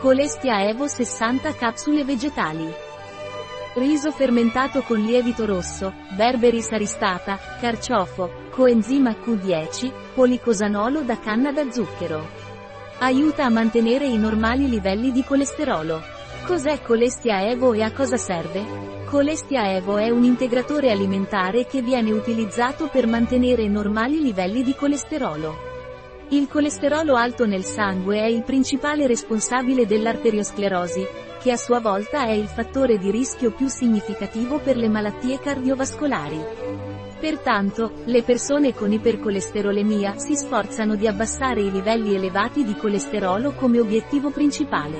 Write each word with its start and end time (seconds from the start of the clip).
Colestia 0.00 0.66
Evo 0.66 0.86
60 0.88 1.52
capsule 1.52 2.04
vegetali. 2.04 2.66
Riso 3.74 4.10
fermentato 4.10 4.80
con 4.80 4.98
lievito 4.98 5.44
rosso, 5.44 5.92
berberis 6.16 6.72
aristata, 6.72 7.38
carciofo, 7.60 8.48
coenzima 8.48 9.10
Q10, 9.10 9.92
policosanolo 10.14 11.02
da 11.02 11.18
canna 11.18 11.52
da 11.52 11.70
zucchero. 11.70 12.26
Aiuta 13.00 13.44
a 13.44 13.50
mantenere 13.50 14.06
i 14.06 14.16
normali 14.16 14.70
livelli 14.70 15.12
di 15.12 15.22
colesterolo. 15.22 16.00
Cos'è 16.46 16.80
Colestia 16.80 17.46
Evo 17.46 17.74
e 17.74 17.82
a 17.82 17.92
cosa 17.92 18.16
serve? 18.16 19.04
Colestia 19.04 19.70
Evo 19.70 19.98
è 19.98 20.08
un 20.08 20.24
integratore 20.24 20.90
alimentare 20.90 21.66
che 21.66 21.82
viene 21.82 22.10
utilizzato 22.10 22.88
per 22.88 23.06
mantenere 23.06 23.68
normali 23.68 24.22
livelli 24.22 24.62
di 24.62 24.74
colesterolo. 24.74 25.69
Il 26.32 26.46
colesterolo 26.46 27.16
alto 27.16 27.44
nel 27.44 27.64
sangue 27.64 28.20
è 28.20 28.26
il 28.26 28.44
principale 28.44 29.08
responsabile 29.08 29.84
dell'arteriosclerosi, 29.84 31.04
che 31.42 31.50
a 31.50 31.56
sua 31.56 31.80
volta 31.80 32.24
è 32.24 32.30
il 32.30 32.46
fattore 32.46 32.98
di 32.98 33.10
rischio 33.10 33.50
più 33.50 33.66
significativo 33.66 34.60
per 34.60 34.76
le 34.76 34.88
malattie 34.88 35.40
cardiovascolari. 35.40 36.40
Pertanto, 37.18 37.94
le 38.04 38.22
persone 38.22 38.72
con 38.74 38.92
ipercolesterolemia 38.92 40.18
si 40.18 40.36
sforzano 40.36 40.94
di 40.94 41.08
abbassare 41.08 41.62
i 41.62 41.70
livelli 41.72 42.14
elevati 42.14 42.64
di 42.64 42.76
colesterolo 42.76 43.50
come 43.54 43.80
obiettivo 43.80 44.30
principale. 44.30 44.98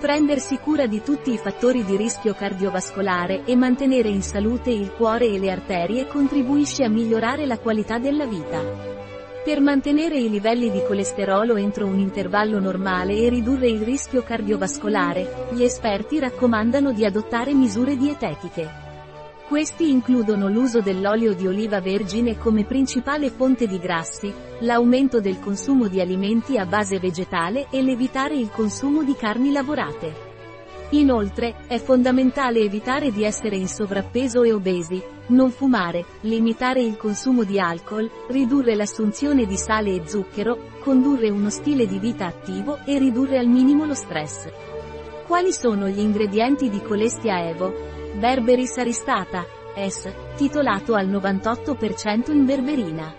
Prendersi 0.00 0.56
cura 0.56 0.86
di 0.86 1.02
tutti 1.02 1.30
i 1.30 1.36
fattori 1.36 1.84
di 1.84 1.96
rischio 1.98 2.32
cardiovascolare 2.32 3.44
e 3.44 3.54
mantenere 3.54 4.08
in 4.08 4.22
salute 4.22 4.70
il 4.70 4.92
cuore 4.92 5.26
e 5.26 5.38
le 5.38 5.50
arterie 5.50 6.06
contribuisce 6.06 6.84
a 6.84 6.88
migliorare 6.88 7.44
la 7.44 7.58
qualità 7.58 7.98
della 7.98 8.24
vita. 8.24 8.97
Per 9.48 9.62
mantenere 9.62 10.18
i 10.18 10.28
livelli 10.28 10.70
di 10.70 10.82
colesterolo 10.86 11.56
entro 11.56 11.86
un 11.86 11.98
intervallo 11.98 12.60
normale 12.60 13.16
e 13.16 13.30
ridurre 13.30 13.66
il 13.66 13.80
rischio 13.80 14.22
cardiovascolare, 14.22 15.48
gli 15.52 15.62
esperti 15.62 16.18
raccomandano 16.18 16.92
di 16.92 17.06
adottare 17.06 17.54
misure 17.54 17.96
dietetiche. 17.96 18.68
Questi 19.48 19.90
includono 19.90 20.50
l'uso 20.50 20.82
dell'olio 20.82 21.32
di 21.32 21.46
oliva 21.46 21.80
vergine 21.80 22.36
come 22.36 22.64
principale 22.64 23.30
fonte 23.30 23.66
di 23.66 23.78
grassi, 23.78 24.30
l'aumento 24.58 25.18
del 25.18 25.40
consumo 25.40 25.88
di 25.88 26.02
alimenti 26.02 26.58
a 26.58 26.66
base 26.66 26.98
vegetale 26.98 27.68
e 27.70 27.80
l'evitare 27.80 28.34
il 28.34 28.50
consumo 28.50 29.02
di 29.02 29.14
carni 29.14 29.50
lavorate. 29.50 30.12
Inoltre, 30.90 31.54
è 31.66 31.78
fondamentale 31.78 32.58
evitare 32.58 33.10
di 33.10 33.24
essere 33.24 33.56
in 33.56 33.66
sovrappeso 33.66 34.42
e 34.42 34.52
obesi, 34.52 35.02
non 35.28 35.50
fumare, 35.50 36.04
limitare 36.22 36.82
il 36.82 36.96
consumo 36.96 37.44
di 37.44 37.58
alcol, 37.58 38.10
ridurre 38.28 38.74
l'assunzione 38.74 39.46
di 39.46 39.56
sale 39.56 39.94
e 39.94 40.02
zucchero, 40.06 40.76
condurre 40.80 41.30
uno 41.30 41.50
stile 41.50 41.86
di 41.86 41.98
vita 41.98 42.26
attivo 42.26 42.78
e 42.84 42.98
ridurre 42.98 43.38
al 43.38 43.46
minimo 43.46 43.84
lo 43.84 43.94
stress. 43.94 44.48
Quali 45.26 45.52
sono 45.52 45.88
gli 45.88 46.00
ingredienti 46.00 46.70
di 46.70 46.80
Colestia 46.80 47.46
Evo? 47.46 47.72
Berberis 48.14 48.78
aristata, 48.78 49.44
S, 49.76 50.10
titolato 50.36 50.94
al 50.94 51.08
98% 51.08 52.32
in 52.32 52.44
berberina. 52.46 53.14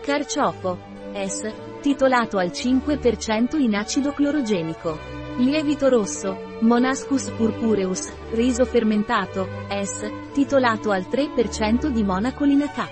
Carciofo, 0.00 0.78
S, 1.12 1.52
titolato 1.80 2.38
al 2.38 2.48
5% 2.48 3.60
in 3.60 3.74
acido 3.74 4.12
clorogenico. 4.12 4.96
Lievito 5.38 5.88
rosso, 5.88 6.51
Monascus 6.62 7.28
purpureus, 7.30 8.12
riso 8.30 8.64
fermentato, 8.64 9.48
S, 9.68 10.08
titolato 10.32 10.92
al 10.92 11.06
3% 11.10 11.88
di 11.88 12.04
monacolina 12.04 12.68
K. 12.68 12.86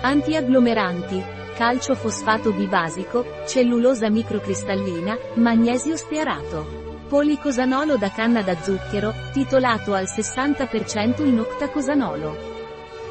Antiagglomeranti, 0.00 1.22
calcio 1.54 1.94
fosfato 1.94 2.50
bibasico, 2.50 3.26
cellulosa 3.46 4.08
microcristallina, 4.08 5.18
magnesio 5.34 5.98
stearato. 5.98 7.04
Policosanolo 7.08 7.98
da 7.98 8.10
canna 8.10 8.40
da 8.40 8.56
zucchero, 8.56 9.12
titolato 9.32 9.92
al 9.92 10.04
60% 10.04 11.26
in 11.26 11.40
octacosanolo. 11.40 12.36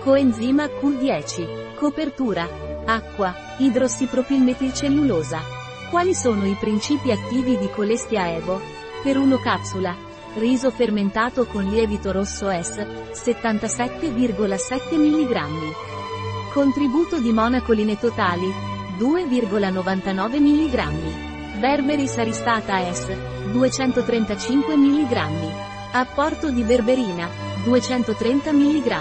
Coenzima 0.02 0.66
Q10. 0.66 1.76
Copertura. 1.76 2.50
Acqua, 2.84 3.32
idrossipropilmetilcellulosa. 3.58 5.40
Quali 5.92 6.16
sono 6.16 6.48
i 6.48 6.58
principi 6.60 7.12
attivi 7.12 7.60
di 7.60 7.70
Colestia 7.70 8.34
Evo? 8.34 8.81
Per 9.04 9.18
1 9.18 9.38
capsula. 9.40 9.96
Riso 10.36 10.70
fermentato 10.70 11.48
con 11.48 11.64
lievito 11.64 12.12
rosso 12.12 12.52
S, 12.52 12.86
77,7 13.12 14.96
mg. 14.96 16.54
Contributo 16.54 17.20
di 17.20 17.32
monacoline 17.32 17.98
totali, 17.98 18.48
2,99 19.00 20.40
mg. 20.40 21.60
Berberis 21.60 22.16
aristata 22.18 22.78
S, 22.94 23.08
235 23.52 24.76
mg. 24.76 25.28
Apporto 25.94 26.52
di 26.52 26.62
berberina, 26.62 27.28
230 27.64 28.52
mg. 28.52 28.96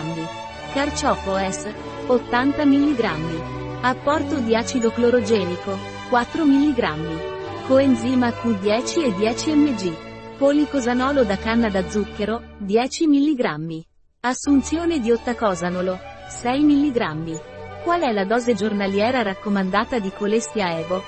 Carciofo 0.73 1.37
S, 1.37 1.71
80 2.07 2.65
mg. 2.65 3.81
Apporto 3.83 4.37
di 4.37 4.57
acido 4.57 4.91
clorogenico, 4.93 5.77
4 6.09 6.45
mg. 6.47 7.30
Coenzima 7.71 8.31
Q10 8.31 9.05
e 9.05 9.15
10 9.15 9.53
mg. 9.53 9.97
Policosanolo 10.37 11.23
da 11.23 11.37
canna 11.37 11.69
da 11.69 11.89
zucchero, 11.89 12.43
10 12.59 13.07
mg. 13.07 13.85
Assunzione 14.23 14.99
di 14.99 15.13
ottacosanolo, 15.13 15.97
6 16.27 16.65
mg. 16.65 17.41
Qual 17.85 18.01
è 18.01 18.11
la 18.11 18.25
dose 18.25 18.55
giornaliera 18.55 19.23
raccomandata 19.23 20.01
di 20.01 20.11
Colestia 20.11 20.77
Evo? 20.81 21.01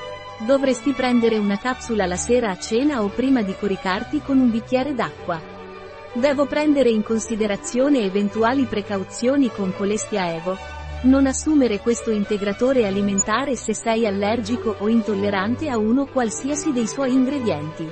Dovresti 0.47 0.93
prendere 0.93 1.37
una 1.37 1.59
capsula 1.59 2.07
la 2.07 2.15
sera 2.15 2.51
a 2.51 2.59
cena 2.61 3.03
o 3.03 3.09
prima 3.09 3.43
di 3.43 3.57
coricarti 3.59 4.21
con 4.21 4.39
un 4.39 4.49
bicchiere 4.49 4.95
d'acqua. 4.95 5.41
Devo 6.13 6.47
prendere 6.47 6.91
in 6.91 7.03
considerazione 7.03 8.05
eventuali 8.05 8.67
precauzioni 8.67 9.51
con 9.51 9.75
Colestia 9.75 10.33
Evo, 10.33 10.57
non 11.03 11.27
assumere 11.27 11.81
questo 11.81 12.11
integratore 12.13 12.87
alimentare 12.87 13.57
se 13.57 13.75
sei 13.75 14.07
allergico 14.07 14.77
o 14.79 14.89
intollerante 14.89 15.69
a 15.69 15.77
uno 15.77 16.07
qualsiasi 16.07 16.71
dei 16.73 16.87
suoi 16.87 17.13
ingredienti. 17.13 17.89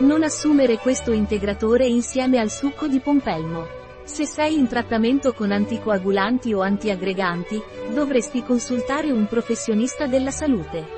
Non 0.00 0.22
assumere 0.22 0.76
questo 0.78 1.10
integratore 1.10 1.86
insieme 1.86 2.38
al 2.38 2.50
succo 2.50 2.86
di 2.86 3.00
pompelmo. 3.00 3.66
Se 4.04 4.24
sei 4.24 4.56
in 4.56 4.68
trattamento 4.68 5.32
con 5.34 5.50
anticoagulanti 5.50 6.54
o 6.54 6.60
antiaggreganti, 6.60 7.60
dovresti 7.92 8.44
consultare 8.44 9.10
un 9.10 9.26
professionista 9.26 10.06
della 10.06 10.30
salute. 10.30 10.96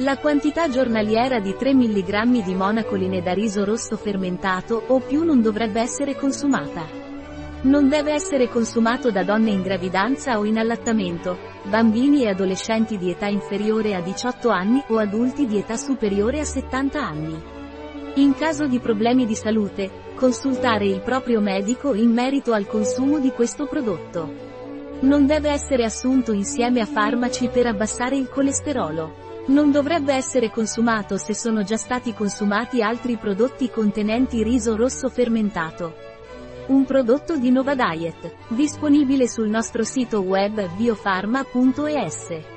La 0.00 0.18
quantità 0.18 0.68
giornaliera 0.68 1.40
di 1.40 1.56
3 1.56 1.72
mg 1.72 2.44
di 2.44 2.54
monacoline 2.54 3.22
da 3.22 3.32
riso 3.32 3.64
rosso 3.64 3.96
fermentato 3.96 4.84
o 4.88 5.00
più 5.00 5.24
non 5.24 5.40
dovrebbe 5.40 5.80
essere 5.80 6.14
consumata. 6.14 7.05
Non 7.66 7.88
deve 7.88 8.12
essere 8.12 8.48
consumato 8.48 9.10
da 9.10 9.24
donne 9.24 9.50
in 9.50 9.60
gravidanza 9.60 10.38
o 10.38 10.44
in 10.44 10.56
allattamento, 10.56 11.36
bambini 11.64 12.22
e 12.22 12.28
adolescenti 12.28 12.96
di 12.96 13.10
età 13.10 13.26
inferiore 13.26 13.96
a 13.96 14.00
18 14.00 14.50
anni 14.50 14.84
o 14.86 14.98
adulti 14.98 15.46
di 15.46 15.58
età 15.58 15.76
superiore 15.76 16.38
a 16.38 16.44
70 16.44 17.04
anni. 17.04 17.42
In 18.14 18.34
caso 18.36 18.68
di 18.68 18.78
problemi 18.78 19.26
di 19.26 19.34
salute, 19.34 19.90
consultare 20.14 20.86
il 20.86 21.00
proprio 21.00 21.40
medico 21.40 21.92
in 21.94 22.12
merito 22.12 22.52
al 22.52 22.68
consumo 22.68 23.18
di 23.18 23.32
questo 23.32 23.66
prodotto. 23.66 24.32
Non 25.00 25.26
deve 25.26 25.50
essere 25.50 25.82
assunto 25.82 26.30
insieme 26.30 26.80
a 26.80 26.86
farmaci 26.86 27.48
per 27.48 27.66
abbassare 27.66 28.16
il 28.16 28.28
colesterolo. 28.28 29.24
Non 29.46 29.72
dovrebbe 29.72 30.14
essere 30.14 30.52
consumato 30.52 31.16
se 31.16 31.34
sono 31.34 31.64
già 31.64 31.76
stati 31.76 32.14
consumati 32.14 32.80
altri 32.80 33.16
prodotti 33.16 33.68
contenenti 33.70 34.44
riso 34.44 34.76
rosso 34.76 35.08
fermentato. 35.08 36.05
Un 36.68 36.84
prodotto 36.84 37.36
di 37.36 37.52
Nova 37.52 37.76
Diet, 37.76 38.34
disponibile 38.48 39.28
sul 39.28 39.48
nostro 39.48 39.84
sito 39.84 40.22
web 40.22 40.68
biofarma.es. 40.74 42.55